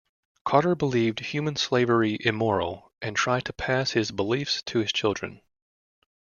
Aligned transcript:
Carter 0.43 0.73
believed 0.73 1.19
human 1.19 1.55
slavery 1.55 2.17
immoral, 2.21 2.91
and 3.03 3.15
tried 3.15 3.45
to 3.45 3.53
pass 3.53 3.91
his 3.91 4.09
beliefs 4.09 4.63
to 4.63 4.79
his 4.79 4.91
children. 4.91 5.41